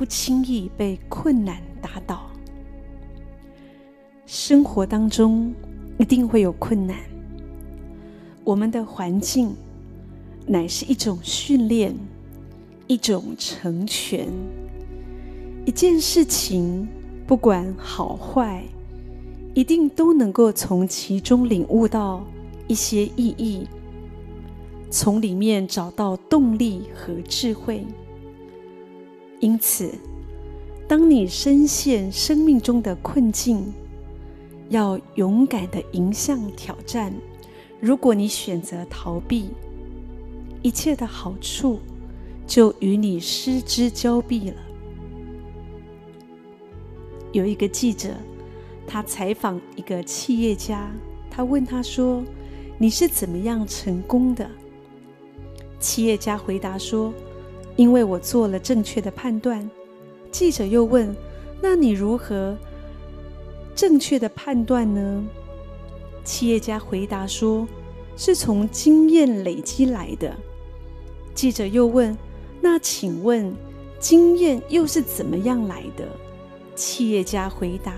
[0.00, 2.22] 不轻易被困难打倒。
[4.24, 5.52] 生活当中
[5.98, 6.96] 一定会有困难，
[8.42, 9.54] 我们的环境
[10.46, 11.94] 乃是一种训练，
[12.86, 14.26] 一种成全。
[15.66, 16.88] 一件事情，
[17.26, 18.64] 不管好坏，
[19.52, 22.24] 一定都能够从其中领悟到
[22.66, 23.66] 一些意义，
[24.88, 27.84] 从里面找到动力和智慧。
[29.40, 29.90] 因此，
[30.86, 33.72] 当你深陷生命中的困境，
[34.68, 37.10] 要勇敢的迎向挑战。
[37.80, 39.48] 如果你选择逃避，
[40.60, 41.80] 一切的好处
[42.46, 44.56] 就与你失之交臂了。
[47.32, 48.10] 有一个记者，
[48.86, 50.90] 他采访一个企业家，
[51.30, 52.22] 他问他说
[52.76, 54.50] ：“你是怎么样成功的？”
[55.80, 57.10] 企业家回答说。
[57.80, 59.70] 因为我做了正确的判断，
[60.30, 61.16] 记者又问
[61.62, 62.54] ：“那你如何
[63.74, 65.24] 正确的判断呢？”
[66.22, 67.66] 企业家回答说
[68.18, 70.36] ：“是从经验累积来的。”
[71.34, 72.14] 记者又问
[72.60, 73.50] ：“那请问
[73.98, 76.06] 经验又是怎么样来的？”
[76.76, 77.94] 企业家回答：“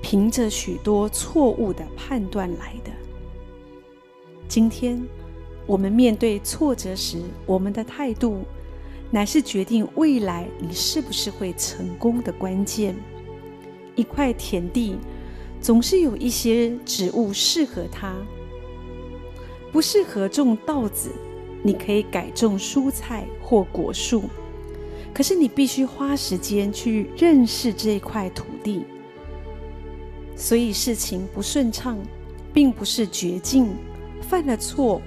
[0.00, 2.90] 凭着许多错误的判断来的。”
[4.48, 4.98] 今天
[5.66, 8.38] 我们面对挫折时，我们的态度。
[9.14, 12.96] 乃是决定未来你是不是会成功的关键。
[13.94, 14.96] 一块田地
[15.60, 18.12] 总是有一些植物适合它，
[19.70, 21.12] 不适合种稻子，
[21.62, 24.24] 你可以改种蔬菜或果树。
[25.14, 28.84] 可是你必须花时间去认识这块土地。
[30.34, 31.96] 所以事情不顺畅，
[32.52, 33.76] 并不是绝境，
[34.20, 35.00] 犯了错，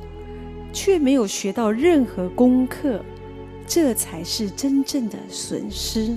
[0.71, 3.03] 却没有学到任何功课。
[3.67, 6.15] 这才是真正的损失。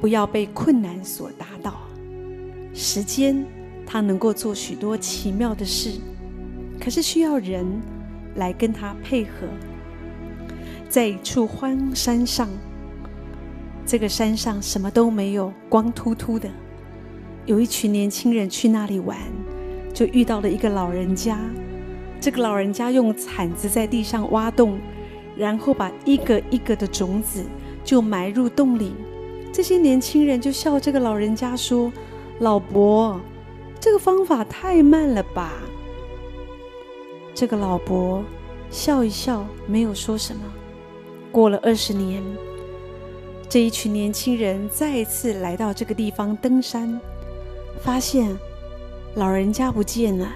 [0.00, 1.74] 不要被困难所打倒。
[2.74, 3.44] 时间，
[3.86, 6.00] 它能够做许多奇妙的事，
[6.80, 7.64] 可是需要人
[8.36, 9.46] 来跟它配合。
[10.88, 12.48] 在一处荒山上，
[13.86, 16.48] 这个山上什么都没有，光秃秃的。
[17.44, 19.18] 有一群年轻人去那里玩，
[19.92, 21.38] 就遇到了一个老人家。
[22.22, 24.78] 这个老人家用铲子在地上挖洞，
[25.36, 27.44] 然后把一个一个的种子
[27.82, 28.94] 就埋入洞里。
[29.52, 31.92] 这些年轻人就笑这个老人家说
[32.38, 33.20] ：“老伯，
[33.80, 35.52] 这个方法太慢了吧？”
[37.34, 38.22] 这个老伯
[38.70, 40.42] 笑一笑，没有说什么。
[41.32, 42.22] 过了二十年，
[43.48, 47.00] 这一群年轻人再一次来到这个地方登山，
[47.80, 48.30] 发现
[49.16, 50.28] 老人家不见了。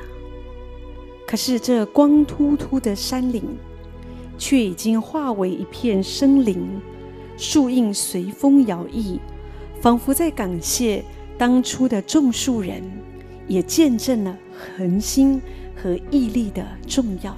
[1.26, 3.42] 可是，这光秃秃的山岭，
[4.38, 6.64] 却已经化为一片生林，
[7.37, 9.19] 树荫随风摇曳，
[9.81, 11.04] 仿佛在感谢
[11.36, 12.81] 当初的种树人，
[13.48, 14.38] 也见证了
[14.76, 15.42] 恒心
[15.75, 17.36] 和毅力的重要。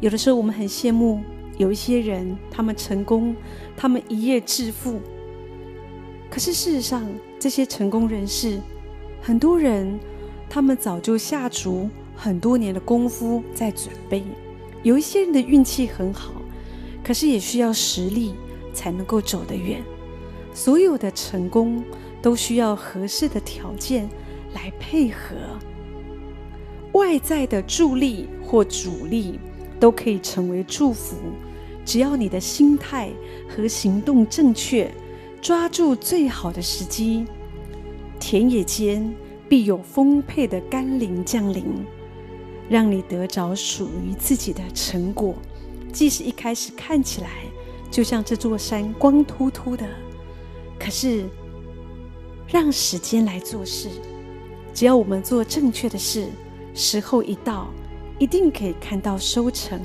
[0.00, 1.20] 有的时候，我们很羡慕
[1.58, 3.34] 有一些人，他们成功，
[3.76, 5.00] 他们一夜致富。
[6.30, 7.04] 可是事实上，
[7.40, 8.60] 这些成功人士，
[9.20, 9.98] 很多人，
[10.48, 11.90] 他们早就下足。
[12.16, 14.24] 很多年的功夫在准备，
[14.82, 16.32] 有一些人的运气很好，
[17.04, 18.34] 可是也需要实力
[18.72, 19.82] 才能够走得远。
[20.54, 21.84] 所有的成功
[22.22, 24.08] 都需要合适的条件
[24.54, 25.36] 来配合，
[26.92, 29.38] 外在的助力或阻力
[29.78, 31.16] 都可以成为祝福，
[31.84, 33.10] 只要你的心态
[33.46, 34.90] 和行动正确，
[35.42, 37.26] 抓住最好的时机，
[38.18, 39.14] 田野间
[39.46, 41.64] 必有丰沛的甘霖降临。
[42.68, 45.34] 让你得着属于自己的成果，
[45.92, 47.28] 即使一开始看起来
[47.90, 49.86] 就像这座山光秃秃的，
[50.78, 51.24] 可是
[52.48, 53.88] 让时间来做事，
[54.74, 56.28] 只要我们做正确的事，
[56.74, 57.68] 时候一到，
[58.18, 59.80] 一定可以看到收成。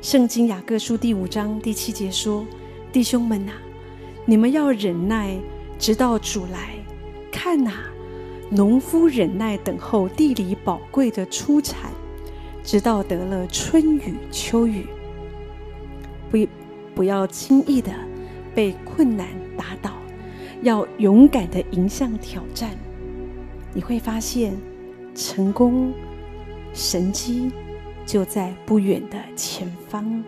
[0.00, 2.44] 圣经雅各书第五章第七节说
[2.90, 3.52] ：“弟兄们呐，
[4.26, 5.38] 你们要忍耐，
[5.78, 6.74] 直到主来。
[7.30, 7.72] 看呐。”
[8.54, 11.90] 农夫忍耐等候地里宝贵的出产，
[12.62, 14.84] 直到得了春雨秋雨。
[16.30, 16.46] 不，
[16.94, 17.90] 不要轻易的
[18.54, 19.26] 被困难
[19.56, 19.92] 打倒，
[20.60, 22.72] 要勇敢的迎向挑战。
[23.72, 24.54] 你会发现，
[25.14, 25.90] 成功、
[26.74, 27.50] 神机
[28.04, 30.22] 就在不远的前方。